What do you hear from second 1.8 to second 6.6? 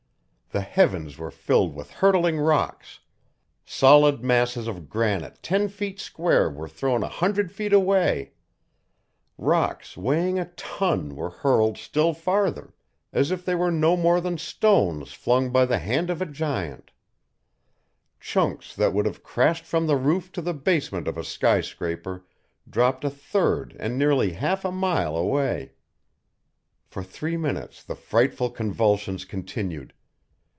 hurtling rocks; solid masses of granite ten feet square